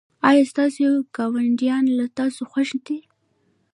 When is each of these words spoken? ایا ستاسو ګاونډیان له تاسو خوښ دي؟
ایا 0.29 0.43
ستاسو 0.51 0.87
ګاونډیان 1.15 1.85
له 1.97 2.05
تاسو 2.19 2.41
خوښ 2.51 2.69
دي؟ 2.85 2.97